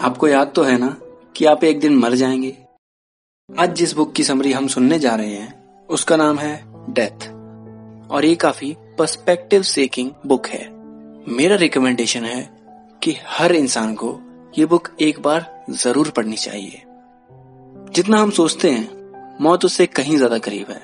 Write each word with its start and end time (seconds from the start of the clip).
आपको 0.00 0.28
याद 0.28 0.52
तो 0.56 0.62
है 0.62 0.78
ना 0.78 0.96
कि 1.36 1.44
आप 1.44 1.64
एक 1.64 1.80
दिन 1.80 1.96
मर 1.96 2.14
जाएँगे? 2.14 2.56
आज 3.58 3.74
जिस 3.74 3.92
बुक 3.92 4.12
की 4.12 4.24
समरी 4.24 4.52
हम 4.52 4.66
सुनने 4.66 4.98
जा 4.98 5.14
रहे 5.14 5.34
हैं, 5.34 5.86
उसका 5.86 6.16
नाम 6.16 6.38
है 6.38 6.64
डेथ 6.90 7.28
और 8.10 8.24
ये 8.24 8.34
काफ़ी 8.34 8.76
पर्सपेक्टिव 8.98 9.62
सेकिंग 9.62 10.10
बुक 10.26 10.46
है। 10.46 10.68
मेरा 11.28 11.56
रिकमेंडेशन 11.56 12.24
है 12.24 12.50
कि 13.02 13.16
हर 13.26 13.52
इंसान 13.52 13.94
को 13.94 14.20
ये 14.58 14.66
बुक 14.66 14.88
एक 15.00 15.20
बार 15.20 15.64
ज़रूर 15.70 16.10
पढ़नी 16.10 16.36
चाहिए। 16.36 16.82
जितना 17.94 18.18
हम 18.18 18.30
सोचते 18.30 18.70
हैं, 18.70 18.88
मौत 19.40 19.64
उससे 19.64 19.86
कहीं 19.86 20.16
ज़्यादा 20.16 20.38
करीब 20.38 20.70
है। 20.70 20.82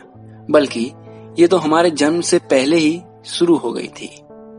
बल्कि 0.51 0.93
ये 1.39 1.47
तो 1.47 1.57
हमारे 1.57 1.91
जन्म 1.91 2.21
से 2.21 2.39
पहले 2.39 2.77
ही 2.77 3.03
शुरू 3.25 3.57
हो 3.57 3.73
गई 3.73 3.89
थी। 3.89 4.07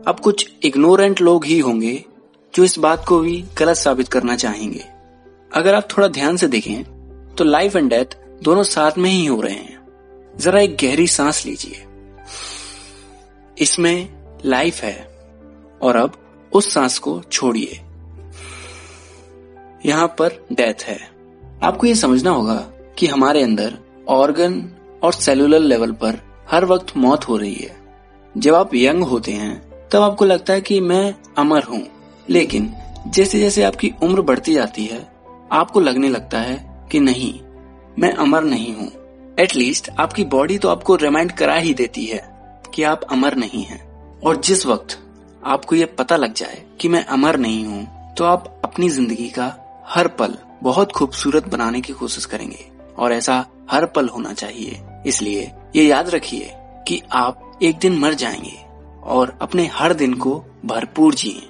अब 0.06 0.20
कुछ 0.24 0.50
इग्नोरेंट 0.64 1.20
लोग 1.20 1.44
ही 1.44 1.58
होंगे 1.58 2.04
जो 2.56 2.64
इस 2.64 2.78
बात 2.78 3.04
को 3.04 3.18
भी 3.18 3.44
गलत 3.58 3.76
साबित 3.76 4.08
करना 4.08 4.36
चाहेंगे। 4.36 4.84
अगर 5.50 5.74
आप 5.74 5.88
थोड़ा 5.90 6.08
ध्यान 6.08 6.36
से 6.36 6.48
देखें 6.48 6.84
तो 7.34 7.44
लाइफ 7.44 7.76
एंड 7.76 7.90
डेथ 7.90 8.16
दोनों 8.42 8.62
साथ 8.62 8.98
में 8.98 9.10
ही 9.10 9.26
हो 9.26 9.40
रहे 9.40 9.54
हैं। 9.54 10.34
जरा 10.38 10.60
एक 10.60 10.76
गहरी 10.76 11.06
सांस 11.06 11.44
लीजिए। 11.46 11.84
इसमें 13.58 14.08
लाइफ 14.44 14.80
है, 14.80 14.96
और 15.82 15.96
अब 15.96 16.16
उस 16.52 16.72
सांस 16.74 16.98
को 16.98 17.20
छोड़िए। 17.22 17.80
यहाँ 19.86 20.06
पर 20.18 20.46
डेथ 20.52 20.82
है। 20.82 20.98
आपको 21.62 21.86
ये 21.86 21.94
समझना 21.94 22.30
होगा 22.30 22.56
कि 22.98 23.06
हमारे 23.06 23.42
अंदर 23.42 23.76
ऑर्गन 24.08 24.70
और 25.02 25.12
सेलुलर 25.12 25.60
लेवल 25.60 25.92
पर 25.92 26.20
हर 26.50 26.64
वक्त 26.64 26.96
मौत 26.96 27.28
हो 27.28 27.36
रही 27.36 27.54
है। 27.54 27.76
जब 28.34 28.54
आप 28.54 28.74
यंग 28.74 29.02
होते 29.02 29.32
हैं, 29.32 29.88
तब 29.88 30.02
आपको 30.02 30.24
लगता 30.24 30.52
है 30.52 30.60
कि 30.60 30.80
मैं 30.80 31.14
अमर 31.38 31.62
हूँ। 31.62 31.95
लेकिन 32.30 32.72
जैसे 33.06 33.38
जैसे 33.38 33.62
आपकी 33.62 33.92
उम्र 34.02 34.22
बढ़ती 34.22 34.54
जाती 34.54 34.84
है, 34.84 35.06
आपको 35.52 35.80
लगने 35.80 36.08
लगता 36.08 36.38
है 36.38 36.88
कि 36.92 37.00
नहीं, 37.00 37.40
मैं 37.98 38.12
अमर 38.12 38.44
नहीं 38.44 38.74
हूँ। 38.74 38.90
एटलीस्ट 39.40 39.90
आपकी 39.98 40.24
बॉडी 40.24 40.58
तो 40.58 40.68
आपको 40.68 40.96
रिमाइंड 40.96 41.32
करा 41.32 41.54
ही 41.54 41.74
देती 41.74 42.04
है 42.04 42.20
कि 42.74 42.82
आप 42.82 43.02
अमर 43.02 43.34
नहीं 43.34 43.64
हैं। 43.64 43.84
और 44.20 44.36
जिस 44.36 44.66
वक्त 44.66 44.98
आपको 45.46 45.76
ये 45.76 45.84
पता 45.84 46.16
लग 46.16 46.34
जाए 46.34 46.62
कि 46.80 46.88
मैं 46.88 47.04
अमर 47.06 47.36
नहीं 47.36 47.64
हूँ 47.66 48.14
तो 48.14 48.24
आप 48.24 48.60
अपनी 48.64 48.88
ज़िंदगी 48.88 49.28
का 49.28 49.52
हर 49.86 50.08
पल 50.08 50.34
बहुत 50.62 50.92
खूबसूरत 50.92 51.48
बनाने 51.48 51.80
की 51.80 51.92
कोशिश 51.92 52.24
करेंगे। 52.24 52.64
और 52.98 53.12
ऐसा 53.12 53.44
हर 53.70 53.86
पल 53.86 54.08
होना 54.08 54.32
चाहिए। 54.32 54.80
इसलिए 55.06 55.50
ये 55.76 55.84
याद 55.84 56.08
रखिए 56.10 56.50
कि 56.88 57.02
आप 57.12 57.58
एक 57.62 57.78
दिन 57.78 57.98
मर 57.98 58.14
जाएँगे 58.14 58.56
और 59.02 59.38
अपने 59.42 59.66
हर 59.66 59.94
दिन 59.94 60.14
को 60.14 60.34
भरपूर 60.64 61.14
जिए। 61.14 61.42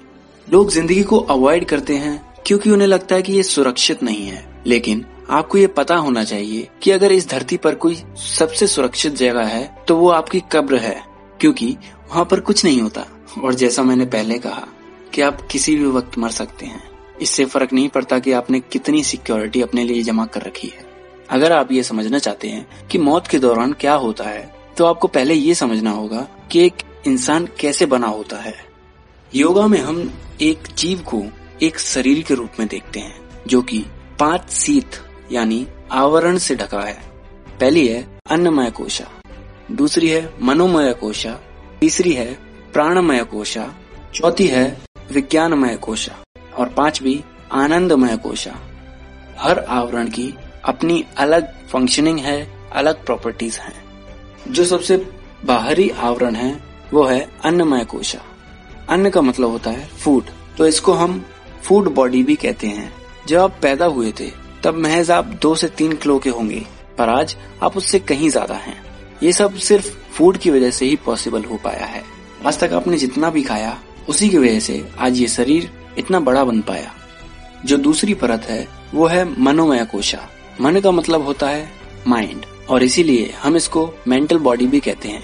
लोग 0.47 0.69
ज़िंदगी 0.71 1.01
को 1.03 1.17
अवॉइड 1.19 1.65
करते 1.65 1.95
हैं 1.95 2.21
क्योंकि 2.45 2.69
उन्हें 2.69 2.87
लगता 2.87 3.15
है 3.15 3.21
कि 3.21 3.33
ये 3.33 3.43
सुरक्षित 3.43 4.03
नहीं 4.03 4.27
है। 4.27 4.45
लेकिन 4.67 5.05
आपको 5.29 5.57
ये 5.57 5.67
पता 5.69 5.95
होना 5.95 6.23
चाहिए 6.23 6.67
कि 6.83 6.91
अगर 6.91 7.11
इस 7.11 7.29
धरती 7.29 7.57
पर 7.57 7.75
कोई 7.75 7.95
सबसे 8.17 8.67
सुरक्षित 8.67 9.13
जगह 9.15 9.45
है 9.45 9.83
तो 9.87 9.95
वो 9.97 10.09
आपकी 10.09 10.39
कब्र 10.51 10.77
है, 10.77 11.01
क्योंकि 11.39 11.75
वहाँ 12.09 12.25
पर 12.25 12.39
कुछ 12.39 12.63
नहीं 12.65 12.81
होता। 12.81 13.05
और 13.37 13.53
जैसा 13.53 13.83
मैंने 13.83 14.05
पहले 14.05 14.37
कहा 14.39 14.67
कि 15.13 15.21
आप 15.21 15.41
किसी 15.51 15.75
भी 15.75 15.85
वक्त 15.87 16.17
मर 16.17 16.29
सकते 16.31 16.65
हैं। 16.65 16.81
इससे 17.21 17.45
फ़र्क 17.45 17.73
नहीं 17.73 17.89
पड़ता 17.89 18.19
कि 18.19 18.31
आपने 18.31 18.59
कितनी 18.61 19.03
सिक्योरिटी 19.03 19.61
अपने 19.61 19.83
लिए 19.83 20.03
जमा 20.03 20.25
कर 20.25 20.41
रखी 20.41 20.67
है। 20.67 20.85
अगर 21.29 21.51
आप 21.51 21.71
ये 21.71 21.83
समझना 21.83 22.19
चाहते 22.19 22.47
हैं 22.47 22.87
कि 22.87 22.97
मौत 22.99 23.27
के 23.27 23.39
दौरान 23.39 23.73
क्या 23.73 23.93
होता 23.95 24.23
है 24.23 24.51
तो 24.77 24.85
आपको 24.85 25.07
पहले 25.09 25.33
ये 25.33 25.53
समझना 25.55 25.91
होगा 25.91 26.27
कि 26.51 26.65
एक 26.65 26.83
इंसान 27.07 27.47
कैसे 27.59 27.85
बना 27.87 28.07
होता 28.07 28.37
है। 28.37 28.55
योगा 29.35 29.67
में 29.67 29.79
हम 29.79 30.13
एक 30.41 30.59
जीव 30.77 30.99
को 30.99 31.23
एक 31.61 31.79
शरीर 31.79 32.23
के 32.23 32.33
रूप 32.33 32.49
में 32.59 32.67
देखते 32.67 32.99
हैं, 32.99 33.29
जो 33.47 33.61
कि 33.61 33.85
पाँच 34.19 34.49
सीत, 34.49 34.91
यानी 35.31 35.67
आवरण 35.91 36.37
से 36.37 36.55
ढका 36.55 36.81
है। 36.81 37.01
पहली 37.59 37.87
है 37.87 38.19
अन्नमय 38.29 38.71
कोशा, 38.71 39.11
दूसरी 39.71 40.09
है 40.09 40.33
मनोमय 40.41 40.93
कोशा, 40.93 41.39
तीसरी 41.81 42.13
है 42.13 42.33
प्राणमय 42.73 43.23
कोशा, 43.23 43.73
चौथी 44.15 44.47
है 44.47 44.81
विज्ञानमय 45.11 45.75
कोशा, 45.75 46.17
और 46.57 46.69
पांचवी 46.69 47.23
आनंदमय 47.51 48.17
कोशा। 48.17 48.59
हर 49.37 49.59
आवरण 49.59 50.07
की 50.07 50.33
अपनी 50.65 51.05
अलग 51.17 51.67
फंक्शनिंग 51.67 52.19
है, 52.19 52.69
अलग 52.73 53.05
प्रॉपर्टीज़ 53.05 53.59
हैं। 53.59 53.83
जो 54.47 54.65
सबसे 54.65 54.97
बाहरी 55.45 55.89
आवरण 55.89 56.35
है, 56.35 56.63
वो 56.93 57.03
है 57.03 57.29
अन्नमय 57.45 57.85
कोशा। 57.85 58.21
अन्न 58.89 59.09
का 59.09 59.21
मतलब 59.21 59.49
होता 59.49 59.71
है 59.71 59.87
फ़ूड 59.99 60.29
तो 60.57 60.67
इसको 60.67 60.93
हम 60.93 61.23
फ़ूड 61.63 61.87
बॉडी 61.93 62.21
भी 62.23 62.35
कहते 62.35 62.67
हैं। 62.67 62.91
जब 63.27 63.39
आप 63.39 63.57
पैदा 63.61 63.85
हुए 63.85 64.11
थे, 64.19 64.29
तब 64.63 64.75
महज 64.75 65.09
आप 65.11 65.25
दो 65.41 65.53
से 65.55 65.67
तीन 65.69 65.93
किलो 65.93 66.17
के 66.19 66.29
होंगे, 66.29 66.65
पर 66.97 67.09
आज 67.09 67.35
आप 67.63 67.77
उससे 67.77 67.99
कहीं 68.01 68.29
ज़्यादा 68.29 68.55
हैं। 68.55 68.75
ये 69.23 69.31
सब 69.31 69.55
सिर्फ़ 69.57 69.89
फ़ूड 70.13 70.37
की 70.37 70.49
वजह 70.49 70.71
से 70.71 70.85
ही 70.85 70.95
पॉसिबल 70.95 71.43
हो 71.43 71.57
पाया 71.63 71.85
है। 71.85 72.03
आज 72.45 72.59
तक 72.59 72.73
आपने 72.73 72.97
जितना 72.97 73.29
भी 73.29 73.43
खाया, 73.43 73.77
उसी 74.09 74.29
की 74.29 74.37
वजह 74.37 74.59
से 74.59 74.83
आज 74.99 75.19
ये 75.19 75.27
शरीर 75.27 75.69
इतना 75.97 76.19
बड़ा 76.19 76.43
बन 76.43 76.61
पाया। 76.61 76.91
जो 77.65 77.77
दूसरी 77.77 78.13
परत 78.13 78.45
है, 78.49 78.67
वो 78.93 79.07
है 79.07 79.23
मनोमय 79.41 79.85
कोशा। 79.85 80.27
मन 80.61 80.79
का 80.79 80.91
मतलब 80.91 81.25
होता 81.25 81.49
है 81.49 81.69
माइंड 82.07 82.45
और 82.69 82.83
इसीलिए 82.83 83.33
हम 83.41 83.55
इसको 83.55 83.89
मेंटल 84.07 84.37
बॉडी 84.39 84.67
भी 84.67 84.79
कहते 84.79 85.09
हैं। 85.09 85.23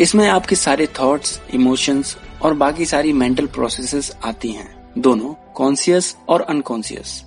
इसमें 0.00 0.28
आपके 0.28 0.56
सारे 0.56 0.86
थॉट्स 1.00 1.40
इमोशंस 1.54 2.16
और 2.42 2.54
बाकी 2.54 2.84
सारी 2.84 3.12
मेंटल 3.12 3.46
प्रोसेसेस 3.46 4.10
आती 4.24 4.50
हैं, 4.50 4.92
दोनों 4.98 5.32
कॉन्सियस 5.54 6.16
और 6.28 6.42
अनकॉन्सियस 6.42 7.22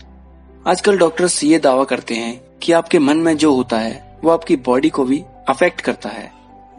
आजकल 0.68 0.98
डॉक्टर्स 0.98 1.44
ये 1.44 1.60
दावा 1.60 1.84
करते 1.84 2.16
हैं 2.16 2.40
कि 2.62 2.72
आपके 2.72 3.00
मन 3.00 3.18
में 3.18 3.36
जो 3.38 3.54
होता 3.54 3.78
है, 3.78 4.20
वो 4.24 4.30
आपकी 4.30 4.56
बॉडी 4.56 4.90
को 4.90 5.06
भी 5.06 5.24
अफेक्ट 5.50 5.82
करता 5.82 6.10
है। 6.10 6.32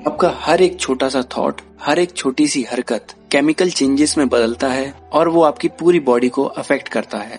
आपका 0.06 0.32
हर 0.36 0.62
एक 0.62 0.78
छोटा 0.80 1.08
सा 1.08 1.22
थॉट 1.36 1.60
हर 1.82 1.98
एक 1.98 2.12
छोटी 2.12 2.46
सी 2.48 2.62
हरकत 2.62 3.14
केमिकल 3.30 3.70
चेंजेस 3.70 4.16
में 4.18 4.28
बदलता 4.28 4.68
है 4.68 4.92
और 5.12 5.28
वो 5.28 5.42
आपकी 5.42 5.68
पूरी 5.70 6.00
बॉडी 6.00 6.28
को 6.28 6.44
अफेक्ट 6.44 6.88
करता 6.88 7.18
है। 7.18 7.38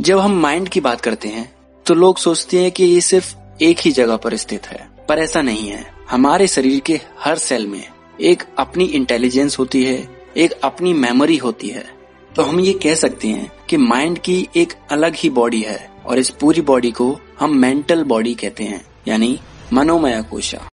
जब 0.00 0.18
हम 0.18 0.38
माइंड 0.40 0.68
की 0.68 0.80
बात 0.80 1.00
करते 1.00 1.28
हैं 1.28 1.50
तो 1.86 1.94
लोग 1.94 2.18
सोचते 2.18 2.62
हैं 2.62 2.70
कि 2.72 2.84
ये 2.84 3.00
सिर्फ़ 3.00 3.34
एक 3.62 3.78
ही 3.78 3.90
जगह 3.92 4.16
पर 4.16 4.36
स्थित 4.36 4.66
है, 4.66 4.88
पर 5.08 5.18
ऐसा 5.18 5.42
नहीं 5.42 5.68
है। 5.68 5.84
हमारे 6.10 6.46
शरीर 6.46 6.80
के 6.80 7.00
हर 7.20 7.38
सेल 7.38 7.66
में 7.66 7.84
एक 8.20 8.42
अपनी 8.58 8.84
इंटेलिजेंस 8.84 9.58
होती 9.58 9.84
है 9.84 10.19
एक 10.36 10.52
अपनी 10.64 10.92
मेमोरी 10.94 11.36
होती 11.36 11.68
है। 11.68 11.84
तो 12.30 12.42
हम 12.42 12.60
ये 12.60 12.72
कह 12.82 12.94
सकते 12.94 13.28
हैं 13.28 13.50
कि 13.68 13.76
माइंड 13.76 14.18
की 14.18 14.48
एक 14.56 14.72
अलग 14.90 15.14
ही 15.14 15.30
बॉडी 15.30 15.60
है 15.60 15.78
और 16.06 16.18
इस 16.18 16.30
पूरी 16.30 16.60
बॉडी 16.62 16.90
को 16.90 17.16
हम 17.40 17.56
मेंटल 17.56 18.04
बॉडी 18.04 18.34
कहते 18.34 18.64
हैं, 18.64 18.84
यानी 19.08 19.38
मनोमय 19.72 20.22
कोशा। 20.30 20.66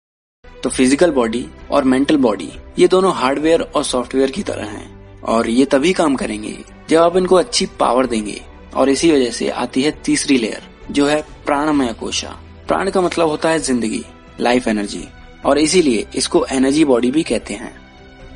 तो 0.45 0.69
फ़िज़िकल 0.69 1.11
बॉडी 1.11 1.45
और 1.71 1.83
मेंटल 1.83 2.17
बॉडी 2.17 2.51
ये 2.79 2.87
दोनों 2.87 3.13
हार्डवेयर 3.15 3.61
और 3.61 3.83
सॉफ्टवेयर 3.83 4.31
की 4.31 4.43
तरह 4.43 4.65
हैं 4.67 5.21
और 5.23 5.49
ये 5.49 5.65
तभी 5.65 5.93
काम 5.93 6.15
करेंगे 6.15 6.57
जब 6.89 7.01
आप 7.01 7.17
इनको 7.17 7.35
अच्छी 7.35 7.65
पावर 7.79 8.05
देंगे 8.05 8.41
और 8.75 8.89
इसी 8.89 9.11
वजह 9.11 9.31
से 9.31 9.49
आती 9.49 9.81
है 9.81 9.91
तीसरी 10.05 10.37
लेयर 10.37 10.69
जो 10.91 11.05
है 11.07 11.21
प्राणमय 11.45 11.93
कोशा। 11.93 12.29
प्राण 12.67 12.89
का 12.89 13.01
मतलब 13.01 13.29
होता 13.29 13.49
है 13.49 13.59
ज़िंदगी 13.59 14.03
लाइफ 14.39 14.67
एनर्जी 14.67 15.03
और 15.45 15.57
इसीलिए 15.57 16.05
इसको 16.15 16.45
एनर्जी 16.51 16.85
बॉडी 16.85 17.11
भी 17.11 17.23
कहते 17.23 17.53
हैं। 17.53 17.75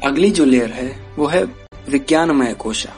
अगली 0.03 0.31
जो 0.31 0.45
लेयर 0.45 0.69
है, 0.69 1.15
वो 1.15 1.25
है 1.27 1.43
विज्ञानमय 1.89 2.53
कोशा। 2.53 2.93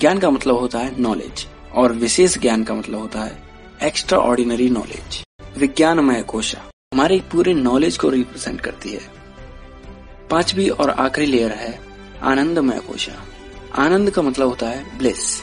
ज्ञान 0.00 0.18
का 0.18 0.30
मतलब 0.30 0.58
होता 0.58 0.78
है 0.78 1.00
नॉलेज 1.00 1.46
और 1.74 1.92
विशेष 1.92 2.38
ज्ञान 2.38 2.64
का 2.64 2.74
मतलब 2.74 2.98
होता 3.00 3.20
है 3.20 3.42
एक्स्ट्रा 3.82 4.18
ऑर्डिनरी 4.18 4.68
नॉलेज 4.70 5.22
विज्ञानमय 5.58 6.22
कोशा। 6.22 6.58
हमारे 6.94 7.18
पूरे 7.32 7.54
नॉलेज 7.54 7.96
को 7.96 8.08
रिप्रेजेंट 8.08 8.60
करती 8.60 8.90
है। 8.90 9.00
पांचवी 10.30 10.68
और 10.68 10.90
आखिरी 10.90 11.26
लेयर 11.26 11.52
है 11.52 11.78
आनंदमय 12.22 12.78
कोशा। 12.78 13.12
आनंद 13.74 14.10
का 14.10 14.22
मतलब 14.22 14.48
होता 14.48 14.68
है 14.68 14.98
ब्लिस 14.98 15.42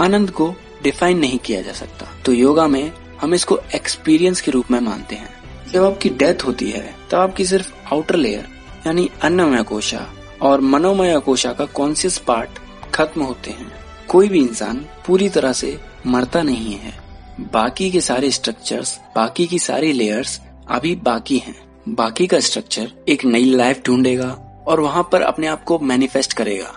आनंद 0.00 0.30
को 0.30 0.54
डिफाइन 0.82 1.18
नहीं 1.18 1.38
किया 1.38 1.62
जा 1.62 1.72
सकता। 1.72 2.06
तो 2.24 2.32
योगा 2.32 2.66
में 2.66 2.92
हम 3.20 3.34
इसको 3.34 3.58
एक्सपीरियंस 3.74 4.40
के 4.40 4.50
रूप 4.50 4.70
में 4.70 4.80
मानते 4.80 5.14
हैं। 5.14 5.30
जब 5.72 5.84
आपकी 5.84 6.08
डेथ 6.08 6.44
होती 6.46 6.70
है, 6.70 6.94
तब 7.10 7.18
आपकी 7.18 7.44
सिर्फ़ 7.44 7.74
आउटर 7.92 8.16
लेयर 8.16 8.48
यानी 8.86 9.10
अन्नमय 9.22 9.62
कोशा 9.62 10.06
और 10.44 10.60
मनोमय 10.60 11.18
कोशा 11.20 11.52
का 11.52 11.64
कॉन्सियस 11.74 12.18
पार्ट 12.18 12.58
खत्म 12.94 13.22
होते 13.22 13.50
हैं। 13.50 13.72
कोई 14.08 14.28
भी 14.28 14.40
इंसान 14.40 14.84
पूरी 15.06 15.28
तरह 15.28 15.52
से 15.52 15.76
मरता 16.06 16.42
नहीं 16.42 16.74
है। 16.74 16.92
बाकी 17.52 17.90
के 17.90 18.00
सारे 18.00 18.30
स्ट्रक्चर्स 18.30 18.98
बाकी 19.16 19.46
की 19.46 19.58
सारी 19.58 19.92
लेयर्स 19.92 20.40
अभी 20.68 20.94
बाकी 20.96 21.38
हैं। 21.38 21.54
बाकी 21.88 22.26
का 22.26 22.40
स्ट्रक्चर 22.40 22.90
एक 23.08 23.24
नई 23.24 23.44
लाइफ 23.46 23.82
ढूंढेगा 23.86 24.30
और 24.68 24.80
वहाँ 24.80 25.08
पर 25.12 25.22
अपने 25.22 25.46
आप 25.46 25.64
को 25.64 25.78
मैनिफेस्ट 25.80 26.32
करेगा। 26.32 26.72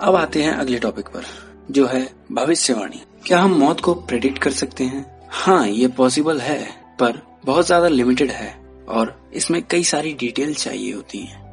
अब 0.00 0.16
आते 0.16 0.42
हैं 0.42 0.52
अगले 0.52 0.78
टॉपिक 0.78 1.08
पर, 1.08 1.24
जो 1.70 1.86
है 1.86 2.08
भविष्यवाणी। 2.32 3.02
क्या 3.26 3.40
हम 3.40 3.54
मौत 3.54 3.80
को 3.80 3.94
प्रेडिक्ट 3.94 4.38
कर 4.38 4.50
सकते 4.52 4.84
हैं? 4.84 5.04
हाँ 5.30 5.66
ये 5.66 5.88
पॉसिबल 5.88 6.40
है, 6.40 6.62
पर 7.00 7.20
बहुत 7.44 7.66
ज़्यादा 7.66 7.88
लिमिटेड 7.88 8.30
है 8.30 8.54
और 8.88 9.14
इसमें 9.34 9.62
कई 9.70 9.84
सारी 9.84 10.12
डिटेल 10.12 10.54
चाहिए 10.54 10.92
होती 10.92 11.18
हैं। 11.18 11.47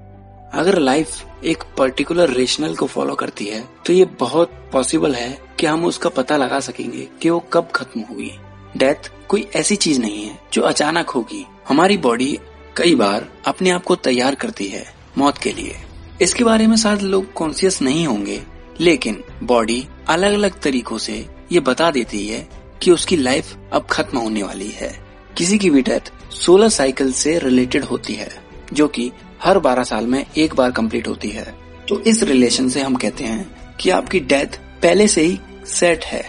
अगर 0.54 0.78
लाइफ 0.78 1.44
एक 1.44 1.64
पर्टिकुलर 1.78 2.30
रेशनल 2.30 2.76
को 2.76 2.86
फॉलो 2.86 3.16
करती 3.16 3.46
है 3.46 3.64
तो 3.86 3.94
ये 3.94 4.06
बहुत 4.20 4.52
पॉसिबल 4.74 5.16
है 5.16 5.38
कि 5.60 5.66
हम 5.66 5.86
उसका 5.86 6.10
पता 6.10 6.38
लगा 6.38 6.60
सकेंगे 6.60 7.08
कि 7.22 7.30
वो 7.30 7.40
कब 7.54 7.70
खत्म 7.76 8.02
होगी 8.02 8.32
डेथ 8.78 9.12
कोई 9.30 9.48
ऐसी 9.56 9.76
चीज़ 9.76 10.00
नहीं 10.00 10.26
है 10.26 10.40
जो 10.54 10.62
अचानक 10.62 11.10
होगी। 11.10 11.46
हमारी 11.70 11.98
बॉडी 11.98 12.38
कई 12.78 12.96
बार 12.96 13.28
अपने 13.46 13.70
आप 13.70 13.84
को 13.84 13.96
तैयार 13.96 14.36
करती 14.36 14.68
है 14.68 14.86
मौत 15.18 15.38
के 15.38 15.52
लिए। 15.52 15.76
इसके 16.22 16.44
बारे 16.44 16.68
में 16.68 16.76
शायद 16.78 17.02
लोग 17.02 17.32
कॉन्सियस 17.34 17.82
नहीं 17.82 18.06
होंगे, 18.08 18.42
लेकिन 18.80 19.24
बॉडी 19.44 19.88
अलग 20.08 20.34
अलग 20.34 20.60
तरीकों 20.62 20.98
से 20.98 21.26
ये 21.52 21.60
बता 21.60 21.90
देती 21.92 22.28
है 22.28 22.48
कि 22.82 22.92
उसकी 22.92 23.18
लाइफ 23.18 23.56
अब 23.74 23.88
खत्म 23.92 24.18
होने 24.18 24.44
वाली 24.44 24.70
है। 24.70 24.94
किसी 25.38 25.58
की 25.58 25.70
भी 25.70 25.82
डेथ 25.82 26.12
सोलर 26.32 26.70
साइकिल 26.70 27.12
से 27.14 27.38
रिलेटेड 27.40 27.84
होती 27.84 28.14
है, 28.14 28.30
जो 28.74 28.88
कि 28.88 29.12
हर 29.44 29.60
12 29.60 29.84
साल 29.84 30.08
में 30.08 30.26
एक 30.38 30.56
बार 30.56 30.72
कंप्लीट 30.72 31.08
होती 31.08 31.30
है। 31.30 31.46
तो 31.90 32.00
इस 32.02 32.24
रिलेशन 32.24 32.70
से 32.70 32.82
हम 32.82 32.96
कहते 32.96 33.24
हैं 33.24 33.78
कि 33.78 33.90
आपकी 33.90 34.20
डेथ 34.20 34.60
पहले 34.82 35.08
से 35.08 35.22
ही 35.22 35.40
सेट 35.68 36.06
है। 36.06 36.24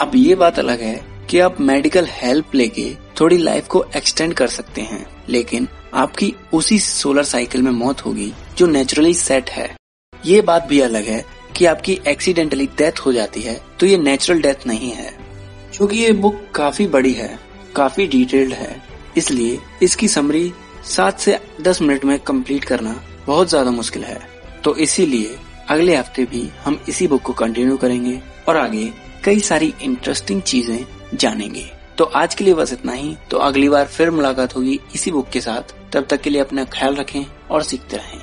अब 0.00 0.12
ये 0.14 0.34
बात 0.34 0.58
अलग 0.58 0.80
है 0.80 1.00
कि 1.30 1.38
आप 1.38 1.60
मेडिकल 1.60 2.06
हेल्प 2.10 2.54
लेके 2.54 2.94
थोड़ी 3.20 3.36
लाइफ 3.38 3.66
को 3.66 3.84
एक्सटेंड 3.96 4.34
कर 4.34 4.48
सकते 4.48 4.82
हैं, 4.82 5.06
लेकिन 5.28 5.68
आपकी 5.94 6.32
उसी 6.52 6.78
सोलर 6.78 7.24
साइकिल 7.24 7.62
में 7.62 7.70
मौत 7.72 8.04
होगी 8.06 8.32
जो 8.58 8.66
नेचुरली 8.66 9.14
सेट 9.14 9.50
है। 9.50 9.74
ये 10.12 10.40
बात 10.40 10.66
भी 10.66 10.80
अलग 10.80 11.04
है 11.04 11.24
कि 11.56 11.64
आपकी 11.64 11.98
एक्सीडेंटली 12.08 12.66
डेथ 12.78 13.00
हो 13.00 13.12
जाती 13.12 13.42
है 13.42 13.60
तो 13.80 13.86
ये 13.86 13.96
नेचुरल 13.98 14.40
डेथ 14.42 14.66
नहीं 14.66 14.90
है। 14.90 15.12
क्योंकि 15.76 15.98
ये 15.98 16.12
बुक 16.12 16.40
काफ़ी 16.54 16.86
बड़ी 16.86 17.12
है, 17.12 17.38
काफ़ी 17.76 18.06
डिटेल्ड 18.06 18.52
है, 18.52 18.82
इसलिए 19.16 19.58
इसकी 19.82 20.08
समरी 20.08 20.52
सात 20.86 21.18
से 21.18 21.38
दस 21.60 21.82
मिनट 21.82 22.04
में 22.04 22.18
कंप्लीट 22.18 22.64
करना 22.64 22.94
बहुत 23.26 23.48
ज़्यादा 23.48 23.70
मुश्किल 23.70 24.04
है। 24.04 24.20
तो 24.64 24.74
इसीलिए 24.76 25.36
अगले 25.70 25.96
हफ़्ते 25.96 26.24
भी 26.24 26.48
हम 26.64 26.80
इसी 26.88 27.06
बुक 27.08 27.22
को 27.22 27.32
कंटिन्यू 27.32 27.76
करेंगे 27.76 28.20
और 28.48 28.56
आगे 28.56 28.92
कई 29.24 29.40
सारी 29.40 29.72
इंटरेस्टिंग 29.82 30.42
चीज़ें 30.42 30.84
जानेंगे। 31.14 31.64
तो 31.98 32.04
आज 32.04 32.34
के 32.34 32.44
लिए 32.44 32.54
बस 32.54 32.72
इतना 32.72 32.92
ही। 32.92 33.16
तो 33.30 33.38
अगली 33.38 33.68
बार 33.68 33.86
फिर 33.86 34.10
मुलाकात 34.10 34.56
होगी 34.56 34.78
इसी 34.94 35.10
बुक 35.10 35.28
के 35.28 35.40
साथ। 35.40 35.74
तब 35.92 36.06
तक 36.10 36.20
के 36.20 36.30
लिए 36.30 36.40
अपना 36.40 36.64
ख्याल 36.64 36.94
रखें 36.94 37.24
और 37.50 37.62
सीखते 37.62 37.96
रहें। 37.96 38.20